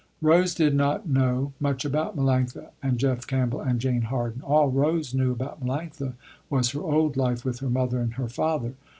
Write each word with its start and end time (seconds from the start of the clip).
Rose 0.19 0.55
did 0.55 0.73
not 0.73 1.07
know 1.07 1.53
much 1.59 1.85
about 1.85 2.15
Melanctha, 2.17 2.71
and 2.81 2.97
Jeff 2.97 3.27
Campbell 3.27 3.61
and 3.61 3.79
Jane 3.79 4.01
Harden. 4.01 4.41
All 4.41 4.67
Rose 4.71 5.13
knew 5.13 5.31
about 5.31 5.63
Melanctha 5.63 6.13
was 6.49 6.71
her 6.71 6.81
old 6.81 7.15
life 7.17 7.45
with 7.45 7.59
her 7.59 7.69
mother 7.69 7.99
and 7.99 8.15
her 8.15 8.27
father. 8.27 8.73